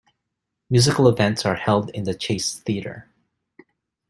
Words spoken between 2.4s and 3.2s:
Theater.